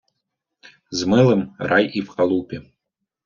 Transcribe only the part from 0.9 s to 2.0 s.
з милим рай